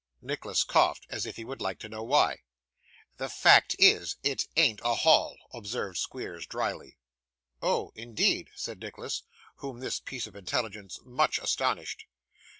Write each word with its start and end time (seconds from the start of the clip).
Nicholas 0.19 0.63
coughed, 0.63 1.05
as 1.11 1.27
if 1.27 1.35
he 1.35 1.45
would 1.45 1.61
like 1.61 1.77
to 1.77 1.87
know 1.87 2.01
why. 2.01 2.39
'The 3.17 3.29
fact 3.29 3.75
is, 3.77 4.15
it 4.23 4.47
ain't 4.57 4.81
a 4.83 4.95
Hall,' 4.95 5.37
observed 5.53 5.99
Squeers 5.99 6.47
drily. 6.47 6.97
'Oh, 7.61 7.91
indeed!' 7.93 8.49
said 8.55 8.79
Nicholas, 8.79 9.21
whom 9.57 9.79
this 9.79 9.99
piece 9.99 10.25
of 10.25 10.35
intelligence 10.35 10.97
much 11.05 11.37
astonished. 11.37 12.05